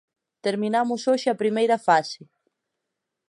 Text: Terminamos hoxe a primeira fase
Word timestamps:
Terminamos 0.45 1.01
hoxe 1.11 1.27
a 1.29 1.39
primeira 1.41 1.77
fase 1.87 2.19